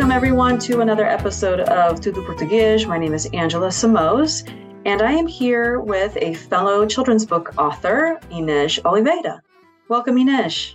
[0.00, 2.88] Welcome, everyone, to another episode of Tudo Português.
[2.88, 4.48] My name is Angela Simões,
[4.86, 9.42] and I am here with a fellow children's book author, Inês Oliveira.
[9.90, 10.74] Welcome, Inês.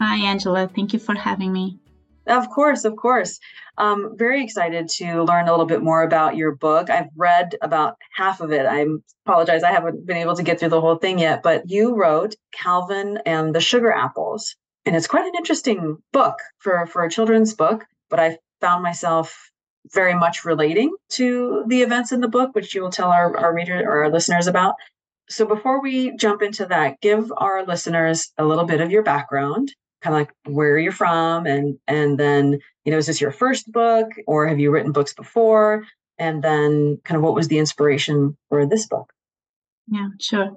[0.00, 0.70] Hi, Angela.
[0.74, 1.80] Thank you for having me.
[2.26, 3.38] Of course, of course.
[3.76, 6.88] I'm very excited to learn a little bit more about your book.
[6.88, 8.64] I've read about half of it.
[8.64, 8.86] I
[9.26, 12.36] apologize, I haven't been able to get through the whole thing yet, but you wrote
[12.52, 14.56] Calvin and the Sugar Apples.
[14.86, 19.50] And it's quite an interesting book for, for a children's book, but I found myself
[19.92, 23.52] very much relating to the events in the book, which you will tell our, our
[23.52, 24.76] or our listeners about.
[25.28, 29.74] So before we jump into that, give our listeners a little bit of your background
[30.02, 33.70] kind of like where you're from and and then you know is this your first
[33.70, 35.84] book or have you written books before?
[36.18, 39.12] And then kind of what was the inspiration for this book?
[39.88, 40.50] Yeah sure.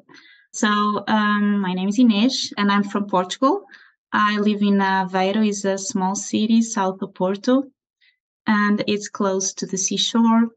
[0.52, 3.64] So um, my name is Inês and I'm from Portugal.
[4.12, 7.64] I live in Aveiro is a small city south of Porto
[8.48, 10.50] and it's close to the seashore.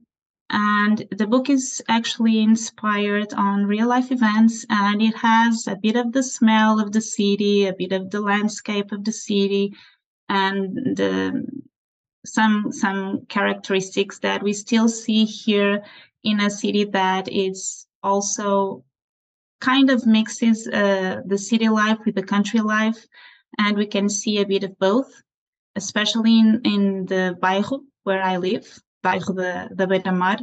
[0.50, 5.97] And the book is actually inspired on real life events and it has a bit
[5.97, 9.75] of the smell of the city a bit of the landscape of the city
[10.31, 11.44] and the,
[12.25, 15.83] some some characteristics that we still see here
[16.25, 18.84] in a city that is also
[19.61, 23.06] kind of mixes uh, the city life with the country life
[23.59, 25.12] and we can see a bit of both
[25.82, 28.66] especially in, in the bairro where i live
[29.04, 30.38] bairro da, da Beira-Mar.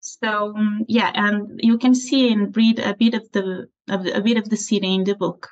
[0.00, 4.22] So um, yeah, and you can see and read a bit of the, of a
[4.22, 5.48] bit of the city in the book,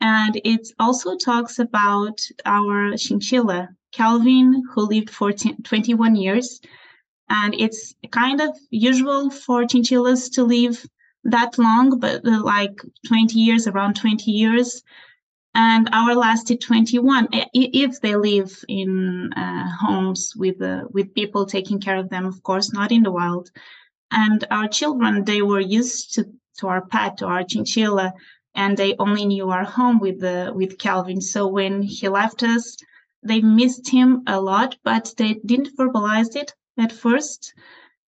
[0.00, 6.60] and it also talks about our chinchilla Calvin, who lived for 21 years,
[7.28, 10.86] and it's kind of usual for chinchillas to live
[11.24, 14.82] that long, but uh, like 20 years, around 20 years
[15.54, 21.80] and our lasted 21 if they live in uh, homes with uh, with people taking
[21.80, 23.50] care of them of course not in the wild.
[24.12, 26.26] And our children they were used to
[26.58, 28.12] to our pet to our chinchilla
[28.54, 31.20] and they only knew our home with the with calvin.
[31.20, 32.76] So when he left us
[33.22, 37.54] they missed him a lot but they didn't verbalize it at first.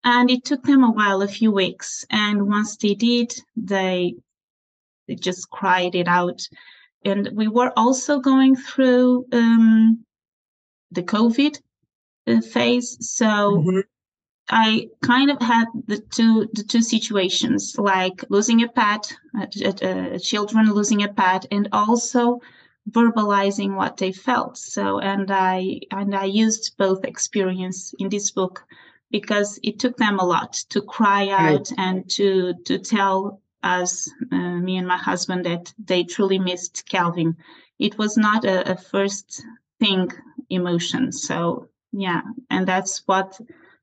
[0.03, 2.05] And it took them a while a few weeks.
[2.11, 4.15] And once they did they
[5.07, 6.47] they just cried it out
[7.03, 10.05] and we were also going through um,
[10.91, 11.59] the COVID
[12.27, 12.97] uh, phase.
[13.01, 13.79] So mm-hmm.
[14.49, 20.19] I kind of had the two the two situations, like losing a pet, uh, uh,
[20.19, 22.41] children losing a pet, and also
[22.89, 24.57] verbalizing what they felt.
[24.57, 28.65] So and I and I used both experience in this book
[29.09, 31.73] because it took them a lot to cry out right.
[31.77, 37.35] and to to tell as uh, me and my husband that they truly missed Calvin.
[37.79, 39.43] It was not a, a first
[39.79, 40.11] thing
[40.49, 41.11] emotion.
[41.11, 43.39] So yeah, and that's what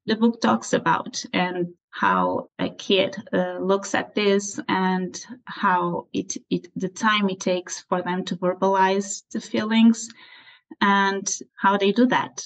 [0.06, 6.36] the book talks about and how a kid uh, looks at this and how it,
[6.48, 10.08] it the time it takes for them to verbalize the feelings
[10.80, 12.44] and how they do that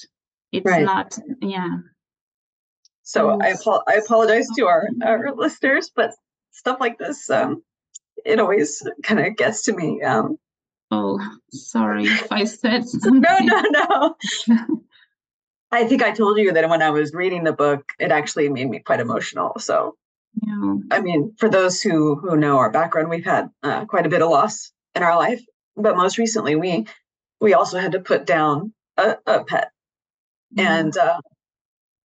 [0.51, 0.83] it's right.
[0.83, 1.77] not yeah
[3.03, 3.53] so I,
[3.87, 6.11] I apologize to our, our listeners but
[6.53, 7.61] stuff like this, um,
[8.25, 10.01] it always kind of gets to me.
[10.01, 10.37] Um,
[10.91, 11.19] oh,
[11.51, 13.21] sorry if I said something.
[13.21, 14.15] no, no,
[14.47, 14.83] no.
[15.71, 18.69] I think I told you that when I was reading the book, it actually made
[18.69, 19.53] me quite emotional.
[19.57, 19.95] So,
[20.41, 20.75] yeah.
[20.91, 24.21] I mean, for those who who know our background, we've had uh, quite a bit
[24.21, 25.41] of loss in our life,
[25.75, 26.85] but most recently, we
[27.41, 29.71] we also had to put down a, a pet,
[30.57, 31.19] and uh,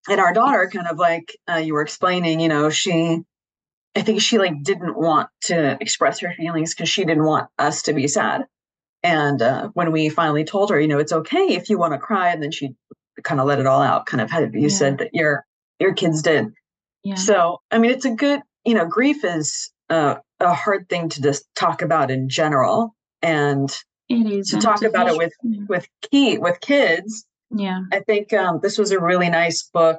[0.09, 3.22] and our daughter, kind of like uh, you were explaining, you know, she
[3.98, 7.82] I think she like didn't want to express her feelings because she didn't want us
[7.82, 8.44] to be sad.
[9.03, 11.98] And uh, when we finally told her, you know, it's okay if you want to
[11.98, 12.75] cry, and then she
[13.25, 14.69] kind of let it all out, kind of had you yeah.
[14.69, 15.44] said that your
[15.81, 16.47] your kids did.
[17.03, 17.16] Yeah.
[17.16, 21.21] So I mean, it's a good, you know, grief is uh, a hard thing to
[21.21, 23.68] just talk about in general, and
[24.09, 25.33] to talk about it with
[25.68, 27.27] with key with kids.
[27.50, 29.98] Yeah, I think um, this was a really nice book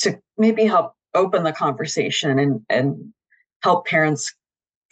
[0.00, 3.12] to maybe help open the conversation and and
[3.62, 4.34] help parents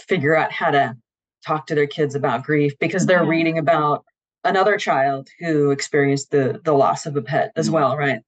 [0.01, 0.97] figure out how to
[1.45, 3.29] talk to their kids about grief because they're yeah.
[3.29, 4.05] reading about
[4.45, 7.75] another child who experienced the the loss of a pet as mm-hmm.
[7.75, 8.21] well right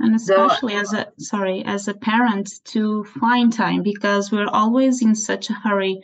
[0.00, 5.02] and especially so, as a sorry as a parent to find time because we're always
[5.02, 6.00] in such a hurry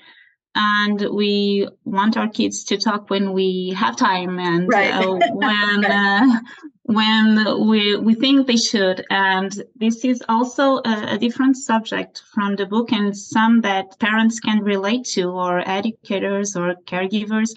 [0.54, 4.92] and we want our kids to talk when we have time and right.
[4.92, 6.40] uh, when uh,
[6.82, 9.06] when we we think they should.
[9.10, 14.40] And this is also a, a, different subject from the book and some that parents
[14.40, 17.50] can relate to or educators or caregivers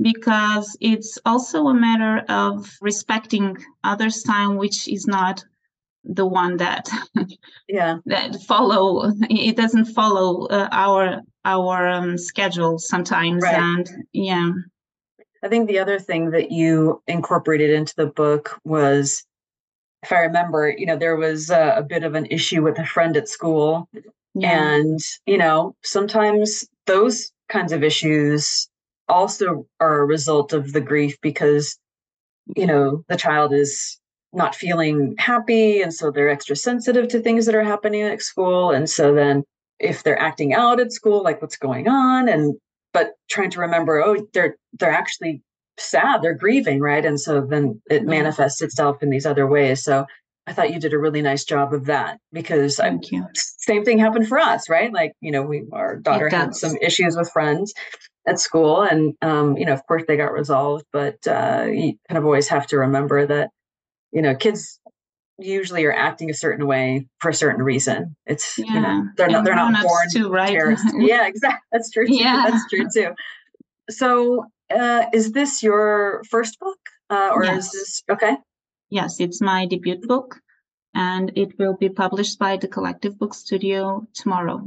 [0.00, 5.44] because it's also a matter of respecting others time which is not
[6.04, 6.88] the one that
[7.68, 7.98] yeah.
[8.06, 13.54] that follow it doesn't follow uh, our our um, schedule sometimes right.
[13.54, 14.50] and yeah
[15.42, 19.24] i think the other thing that you incorporated into the book was
[20.02, 22.84] if i remember you know there was a, a bit of an issue with a
[22.84, 23.88] friend at school
[24.34, 24.74] yeah.
[24.74, 28.68] and you know sometimes those kinds of issues
[29.08, 31.78] also are a result of the grief because
[32.56, 33.98] you know the child is
[34.34, 38.70] not feeling happy and so they're extra sensitive to things that are happening at school
[38.70, 39.42] and so then
[39.80, 42.54] if they're acting out at school like what's going on and
[42.92, 45.42] but trying to remember oh they're they're actually
[45.78, 48.10] sad they're grieving right and so then it mm-hmm.
[48.10, 50.04] manifests itself in these other ways so
[50.46, 53.26] i thought you did a really nice job of that because Thank I, you.
[53.34, 57.16] same thing happened for us right like you know we our daughter had some issues
[57.16, 57.72] with friends
[58.26, 62.18] at school and um, you know of course they got resolved but uh, you kind
[62.18, 63.50] of always have to remember that
[64.12, 64.80] you know kids
[65.38, 68.74] usually are acting a certain way for a certain reason it's yeah.
[68.74, 70.52] you know they're not they're not born too right
[70.98, 72.14] yeah exactly that's true too.
[72.14, 73.14] yeah that's true too
[73.90, 76.78] so uh, is this your first book
[77.10, 77.66] uh, or yes.
[77.66, 78.36] is this okay
[78.90, 80.40] yes it's my debut book
[80.94, 84.60] and it will be published by the collective book studio tomorrow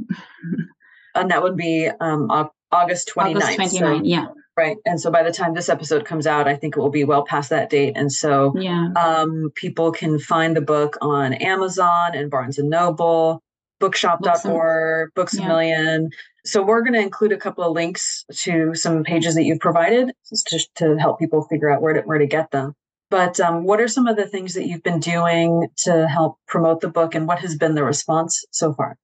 [1.14, 2.30] and that would be um,
[2.72, 3.36] August 29th.
[3.36, 4.26] August 29th, so, yeah.
[4.56, 4.76] Right.
[4.84, 7.24] And so by the time this episode comes out, I think it will be well
[7.24, 7.94] past that date.
[7.96, 8.88] And so yeah.
[8.96, 13.42] um, people can find the book on Amazon and Barnes and Noble,
[13.80, 15.44] bookshop.org, Books yeah.
[15.44, 16.10] a Million.
[16.44, 20.12] So we're going to include a couple of links to some pages that you've provided
[20.48, 22.74] to, to help people figure out where to, where to get them.
[23.08, 26.80] But um, what are some of the things that you've been doing to help promote
[26.80, 28.96] the book and what has been the response so far?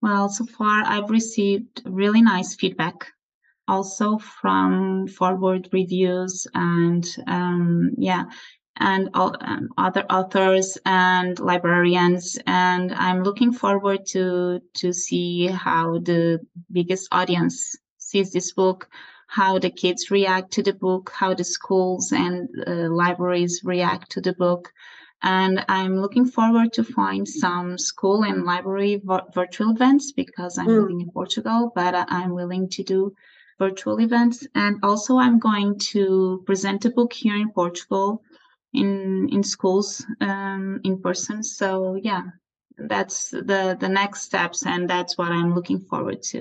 [0.00, 3.06] Well, so far I've received really nice feedback
[3.68, 8.24] also from Foreword Reviews and um, yeah
[8.76, 15.98] and all, um, other authors and librarians and i'm looking forward to to see how
[15.98, 18.88] the biggest audience sees this book
[19.26, 24.20] how the kids react to the book how the schools and uh, libraries react to
[24.22, 24.72] the book
[25.24, 29.00] and I'm looking forward to find some school and library
[29.32, 30.80] virtual events because I'm mm.
[30.80, 33.14] living in Portugal, but I'm willing to do
[33.64, 34.46] virtual events.
[34.54, 38.22] And also, I'm going to present a book here in Portugal
[38.72, 39.88] in in schools
[40.20, 41.42] um, in person.
[41.42, 41.68] So
[42.10, 42.24] yeah,
[42.76, 46.40] that's the the next steps, and that's what I'm looking forward to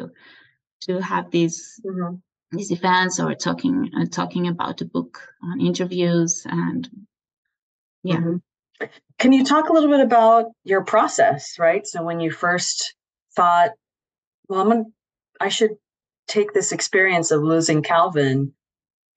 [0.85, 1.79] to have these.
[1.85, 2.15] Mm-hmm.
[2.53, 6.81] These events or talking uh, talking about the book on interviews and
[8.03, 8.87] yeah mm-hmm.
[9.19, 11.87] Can you talk a little bit about your process, right?
[11.87, 12.95] So when you first
[13.37, 13.71] thought,
[14.47, 14.83] well, I'm gonna,
[15.39, 15.77] I should
[16.31, 18.53] take this experience of losing Calvin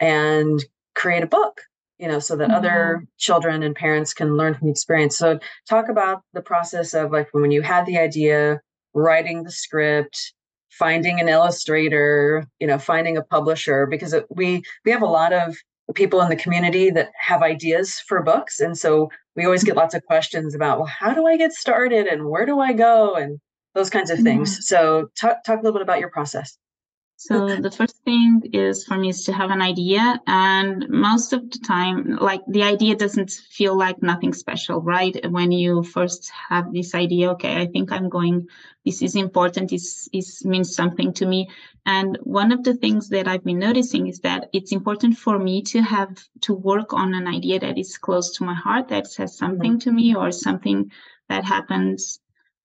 [0.00, 0.64] and
[0.94, 1.60] create a book,
[1.98, 2.56] you know, so that mm-hmm.
[2.56, 5.16] other children and parents can learn from the experience.
[5.16, 5.38] So
[5.68, 8.60] talk about the process of like when you had the idea,
[8.92, 10.34] writing the script,
[10.70, 15.32] finding an illustrator, you know, finding a publisher, because it, we we have a lot
[15.32, 15.56] of
[15.94, 18.58] people in the community that have ideas for books.
[18.58, 22.06] And so we always get lots of questions about, well, how do I get started
[22.06, 23.14] and where do I go?
[23.14, 23.38] And
[23.74, 24.52] those kinds of things.
[24.52, 24.62] Mm-hmm.
[24.62, 26.56] So talk, talk a little bit about your process.
[27.16, 30.20] So the first thing is for me is to have an idea.
[30.26, 35.16] And most of the time, like the idea doesn't feel like nothing special, right?
[35.30, 38.48] When you first have this idea, okay, I think I'm going,
[38.84, 41.48] this is important, this is means something to me.
[41.86, 45.62] And one of the things that I've been noticing is that it's important for me
[45.62, 49.36] to have to work on an idea that is close to my heart, that says
[49.36, 49.90] something mm-hmm.
[49.90, 50.90] to me or something
[51.28, 52.20] that happens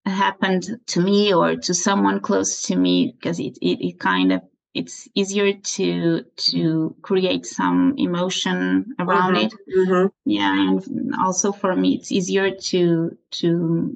[0.10, 4.42] happened to me or to someone close to me because it, it, it kind of
[4.74, 9.46] it's easier to to create some emotion around mm-hmm.
[9.46, 10.08] it mm-hmm.
[10.26, 13.96] yeah and also for me it's easier to to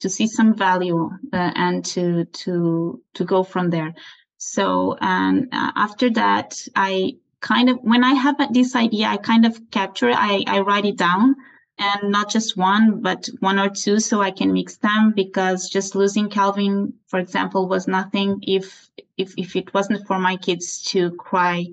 [0.00, 3.94] to see some value uh, and to to to go from there
[4.38, 9.44] so and uh, after that i kind of when i have this idea i kind
[9.44, 11.36] of capture it i i write it down
[11.80, 15.12] and not just one, but one or two, so I can mix them.
[15.16, 20.36] Because just losing Calvin, for example, was nothing if if if it wasn't for my
[20.36, 21.66] kids to cry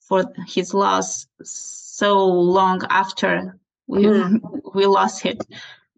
[0.00, 4.40] for his loss so long after we mm.
[4.74, 5.40] we lost it.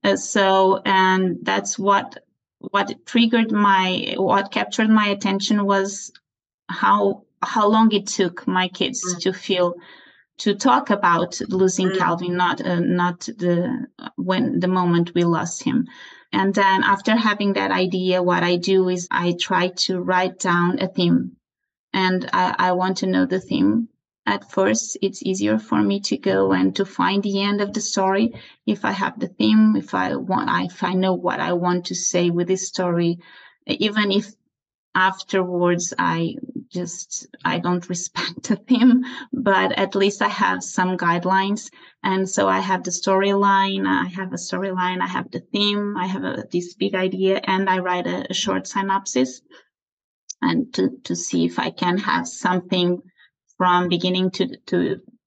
[0.05, 2.23] Uh, so and that's what
[2.59, 6.13] what triggered my what captured my attention was
[6.69, 9.21] how how long it took my kids mm.
[9.21, 9.75] to feel
[10.39, 11.99] to talk about losing mm.
[11.99, 13.87] Calvin, not uh, not the
[14.17, 15.87] when the moment we lost him.
[16.33, 20.83] And then after having that idea, what I do is I try to write down
[20.83, 21.37] a theme,
[21.93, 23.89] and I, I want to know the theme
[24.27, 27.81] at first it's easier for me to go and to find the end of the
[27.81, 28.33] story
[28.67, 31.95] if i have the theme if i want if i know what i want to
[31.95, 33.19] say with this story
[33.67, 34.33] even if
[34.95, 36.35] afterwards i
[36.75, 41.71] just i don't respect the theme but at least i have some guidelines.
[42.03, 46.07] And so i have the storyline i have a storyline i have the theme i
[46.07, 49.41] have a, this big idea and i write a, a short synopsis.
[50.43, 53.01] And to, to see if i can have something
[53.57, 54.77] from beginning to to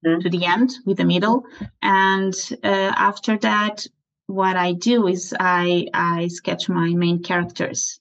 [0.05, 0.21] mm.
[0.21, 1.43] to the end with the middle.
[1.81, 3.87] And uh, after that
[4.27, 7.99] what i do is i i sketch my main characters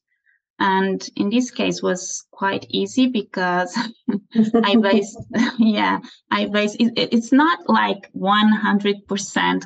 [0.59, 3.77] and in this case was quite easy because
[4.65, 5.19] i based
[5.59, 5.99] yeah
[6.31, 9.63] i based it, it's not like 100%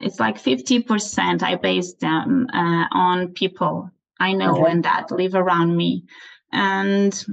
[0.00, 4.72] it's like 50% i based them uh, on people i know okay.
[4.72, 6.04] and that live around me
[6.52, 7.24] and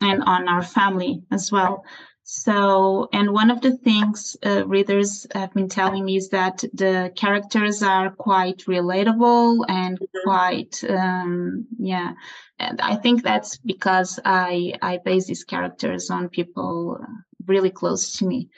[0.00, 1.84] and on our family as well
[2.34, 7.12] so, and one of the things uh, readers have been telling me is that the
[7.14, 10.18] characters are quite relatable and mm-hmm.
[10.24, 12.14] quite, um, yeah.
[12.58, 17.04] And I think that's because I I base these characters on people
[17.46, 18.48] really close to me.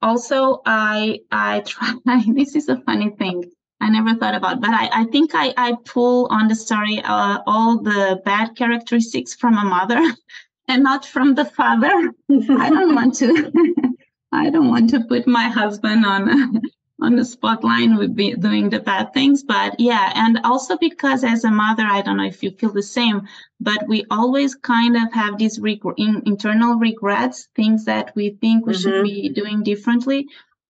[0.00, 2.22] Also, I I try.
[2.28, 3.42] this is a funny thing.
[3.80, 7.38] I never thought about, but I, I think I, I pull on the story uh,
[7.48, 10.00] all the bad characteristics from a mother.
[10.68, 12.12] and not from the father.
[12.30, 13.52] I don't want to.
[14.32, 16.60] I don't want to put my husband on
[17.00, 19.42] on the spotlight with be doing the bad things.
[19.42, 22.82] But yeah, and also because as a mother, I don't know if you feel the
[22.82, 23.26] same,
[23.60, 28.66] but we always kind of have these reg- in, internal regrets, things that we think
[28.66, 28.82] we mm-hmm.
[28.82, 30.26] should be doing differently.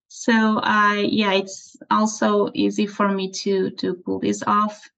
[0.09, 4.88] So I, yeah, it's also easy for me to to pull this off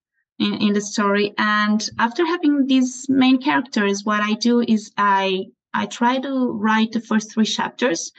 [0.40, 1.32] in, in the story.
[1.38, 6.92] And after having these main characters, what I do is I I try to write
[6.92, 8.10] the first three chapters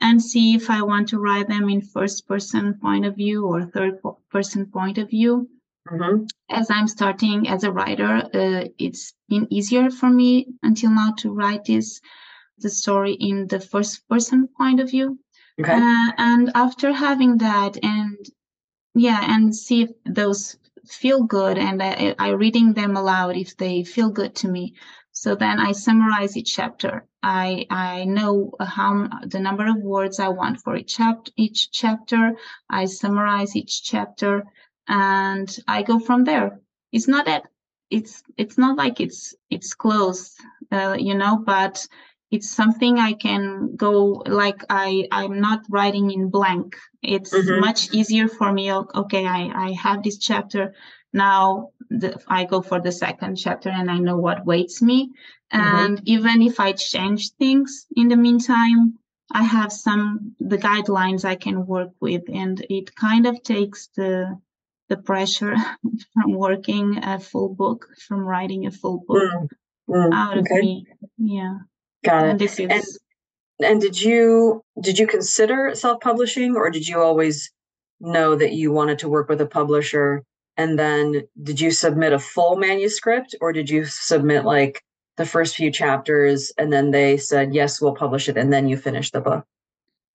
[0.00, 3.64] and see if I want to write them in first person point of view or
[3.64, 3.98] third
[4.30, 5.48] person point of view.
[5.90, 6.24] Mm-hmm.
[6.50, 11.32] As I'm starting as a writer, uh, it's been easier for me until now to
[11.32, 12.00] write this
[12.58, 15.18] the story in the first person point of view.
[15.60, 15.72] Okay.
[15.72, 18.16] Uh, and after having that, and
[18.94, 20.56] yeah, and see if those
[20.88, 24.74] feel good and I, I reading them aloud if they feel good to me.
[25.12, 27.06] So then I summarize each chapter.
[27.22, 31.32] I I know how the number of words I want for each chapter.
[31.36, 32.36] Each chapter,
[32.68, 34.44] I summarize each chapter,
[34.88, 36.60] and I go from there.
[36.92, 37.44] It's not that
[37.90, 40.32] it's it's not like it's it's closed,
[40.72, 41.86] uh, you know, but
[42.34, 46.76] it's something I can go like I I'm not writing in blank.
[47.00, 47.60] It's mm-hmm.
[47.60, 48.72] much easier for me.
[48.72, 50.74] Okay, I I have this chapter
[51.12, 51.70] now.
[51.90, 54.98] The, I go for the second chapter and I know what waits me.
[55.52, 55.76] Mm-hmm.
[55.82, 58.98] And even if I change things in the meantime,
[59.30, 64.40] I have some the guidelines I can work with, and it kind of takes the
[64.88, 65.54] the pressure
[66.12, 69.48] from working a full book, from writing a full book mm,
[69.88, 70.86] mm, out of me.
[71.18, 71.58] Yeah.
[72.04, 72.30] Got it.
[72.30, 72.84] And this is and,
[73.60, 77.50] and did you did you consider self-publishing or did you always
[78.00, 80.22] know that you wanted to work with a publisher?
[80.56, 84.82] And then did you submit a full manuscript or did you submit like
[85.16, 88.76] the first few chapters and then they said, yes, we'll publish it and then you
[88.76, 89.44] finish the book?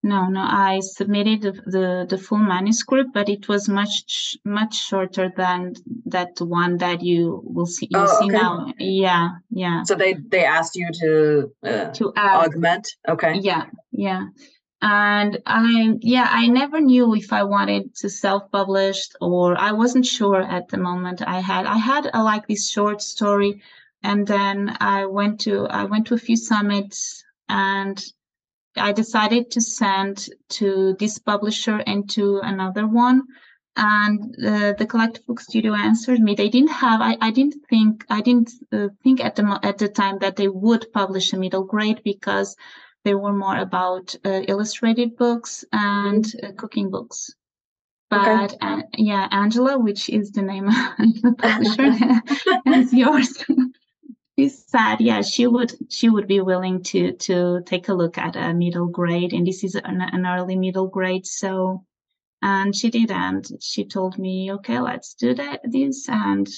[0.03, 5.33] No, no, I submitted the, the, the, full manuscript, but it was much much shorter
[5.37, 5.75] than
[6.07, 8.33] that one that you will see you oh, see okay.
[8.33, 8.73] now.
[8.79, 9.83] Yeah, yeah.
[9.83, 12.89] So they they asked you to uh, to add, augment.
[13.09, 13.41] Okay.
[13.41, 14.29] Yeah, yeah.
[14.81, 20.41] And I yeah, I never knew if I wanted to self-publish or I wasn't sure
[20.41, 21.23] at the moment.
[21.27, 23.63] I had I had a, like this short story,
[24.05, 28.01] and then I went to I went to a few summits and
[28.77, 33.23] I decided to send to this publisher and to another one.
[33.77, 36.35] And uh, the collective book studio answered me.
[36.35, 37.01] They didn't have.
[37.01, 38.05] I, I didn't think.
[38.11, 41.63] I didn't uh, think at the at the time that they would publish a middle
[41.63, 42.57] grade because
[43.05, 47.31] they were more about uh, illustrated books and uh, cooking books.
[48.11, 48.57] But okay.
[48.61, 50.75] Uh, yeah, Angela, which is the name of
[51.23, 51.93] the publisher,
[52.81, 53.45] is yours
[54.39, 58.37] she said yeah she would she would be willing to to take a look at
[58.37, 61.85] a middle grade and this is an, an early middle grade so
[62.41, 66.49] and she did and she told me okay let's do that this and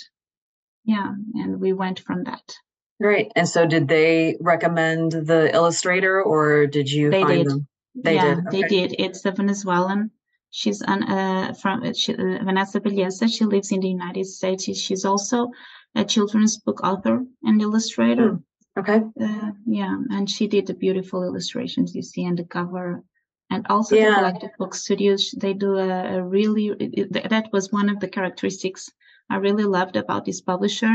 [0.84, 2.54] yeah and we went from that.
[3.00, 3.32] Great.
[3.34, 7.46] And so did they recommend the illustrator or did you they did.
[7.46, 7.66] them?
[7.94, 8.46] they yeah, did.
[8.46, 8.60] okay.
[8.60, 8.96] they did.
[8.98, 10.10] It's the venezuelan
[10.50, 13.28] she's an uh from she, uh, vanessa Belleza.
[13.28, 14.64] she lives in the united states.
[14.64, 15.50] She's also
[15.94, 18.32] a children's book author and illustrator.
[18.32, 18.42] Mm,
[18.78, 19.02] Okay.
[19.20, 23.02] Uh, yeah, and she did the beautiful illustrations you see on the cover.
[23.50, 24.10] And also yeah.
[24.10, 28.08] the collective book studios, they do a, a really, it, that was one of the
[28.08, 28.88] characteristics
[29.28, 30.92] I really loved about this publisher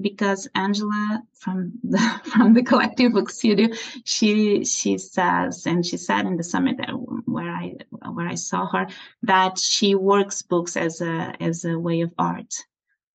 [0.00, 3.68] because Angela from the from the Collective Book Studio,
[4.04, 6.76] she she says and she said in the summit
[7.24, 7.74] where I
[8.12, 8.86] where I saw her
[9.24, 12.54] that she works books as a as a way of art,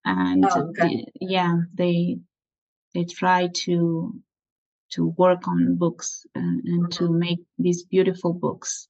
[0.08, 1.06] and oh, okay.
[1.20, 2.20] yeah, they
[2.94, 4.14] they try to
[4.92, 7.20] to work on books and, and to mm-hmm.
[7.20, 8.88] make these beautiful books,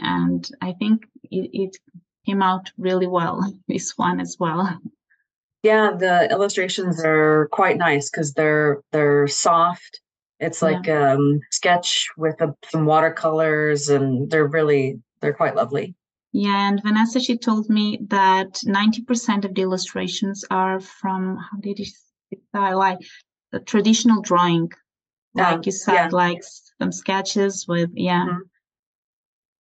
[0.00, 1.76] and I think it, it
[2.24, 4.80] came out really well this one as well
[5.62, 10.00] yeah the illustrations are quite nice because they're they're soft
[10.38, 11.12] it's like yeah.
[11.12, 15.94] um sketch with a, some watercolors and they're really they're quite lovely
[16.36, 21.78] yeah and vanessa she told me that 90% of the illustrations are from how did
[21.78, 22.98] you say like
[23.52, 24.70] the traditional drawing
[25.34, 26.08] like you said yeah.
[26.12, 26.42] like
[26.78, 28.40] some sketches with yeah mm-hmm.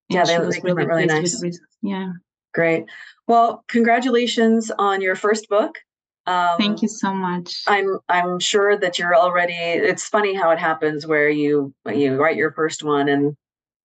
[0.09, 1.45] yeah they, was really, really nice
[1.83, 2.11] yeah
[2.52, 2.85] great
[3.28, 5.78] well congratulations on your first book
[6.26, 7.64] um, Thank you so much.
[7.66, 9.52] I'm I'm sure that you're already.
[9.52, 13.37] It's funny how it happens where you you write your first one and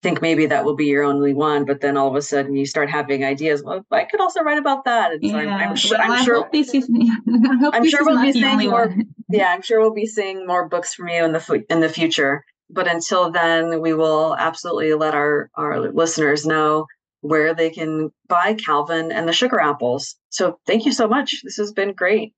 [0.02, 2.66] think maybe that will be your only one, but then all of a sudden you
[2.66, 3.62] start having ideas.
[3.62, 5.12] Well, I could also write about that.
[5.12, 5.56] And so yeah.
[5.56, 5.98] I'm, I'm, sure.
[5.98, 6.90] Well, I'm sure this is.
[7.72, 8.94] I'm sure we'll be seeing more.
[9.30, 12.44] Yeah, I'm sure we'll be seeing more books from you in the in the future.
[12.70, 16.86] But until then, we will absolutely let our our listeners know
[17.20, 20.16] where they can buy Calvin and the sugar apples.
[20.30, 21.42] So thank you so much.
[21.44, 22.32] This has been great.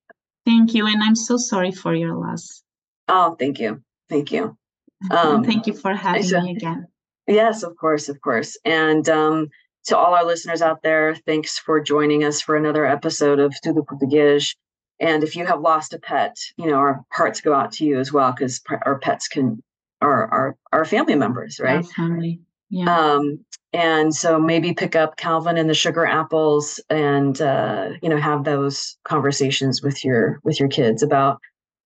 [0.45, 0.87] Thank you.
[0.87, 2.63] And I'm so sorry for your loss.
[3.07, 3.83] Oh, thank you.
[4.09, 4.57] Thank you.
[5.11, 6.87] Um, thank you for having so, me again.
[7.31, 8.59] Yes, of course, of course.
[8.65, 9.51] And um,
[9.85, 13.87] to all our listeners out there, thanks for joining us for another episode of Tudo
[13.87, 14.55] Português.
[14.99, 17.99] And if you have lost a pet, you know, our hearts go out to you
[18.01, 19.63] as well because our pets can
[20.03, 21.87] are our our family members, right?
[21.87, 22.41] Family.
[22.69, 22.95] Yeah.
[22.95, 28.17] Um, and so maybe pick up Calvin and the sugar apples, and uh, you know
[28.19, 31.41] have those conversations with your with your kids about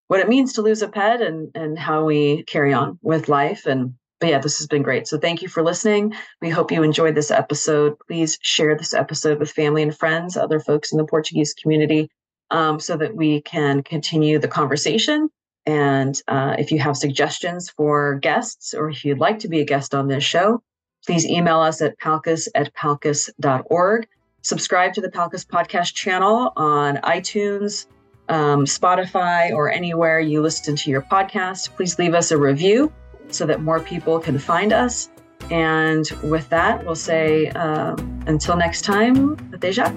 [0.07, 3.65] what it means to lose a pet and and how we carry on with life.
[3.65, 5.07] And but yeah, this has been great.
[5.07, 6.13] So thank you for listening.
[6.41, 7.97] We hope you enjoyed this episode.
[8.07, 12.09] Please share this episode with family and friends, other folks in the Portuguese community,
[12.51, 15.29] um, so that we can continue the conversation
[15.67, 19.65] and uh, if you have suggestions for guests or if you'd like to be a
[19.65, 20.61] guest on this show,
[21.05, 24.07] Please email us at palcus at palcus.org.
[24.41, 27.85] Subscribe to the Palcus podcast channel on iTunes,
[28.29, 31.75] um, Spotify, or anywhere you listen to your podcast.
[31.75, 32.91] Please leave us a review
[33.29, 35.09] so that more people can find us.
[35.51, 39.93] And with that, we'll say uh, until next time, Deja.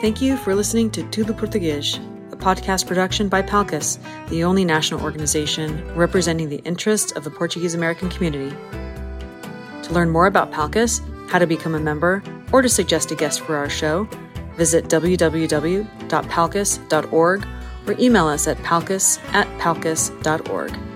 [0.00, 1.98] Thank you for listening to Tudo Português,
[2.32, 3.98] a podcast production by Palcus,
[4.30, 8.56] the only national organization representing the interests of the Portuguese American community.
[9.82, 13.40] To learn more about Palcus, how to become a member, or to suggest a guest
[13.40, 14.06] for our show,
[14.56, 17.46] visit www.palcus.org
[17.86, 20.89] or email us at palcus at palcus.org.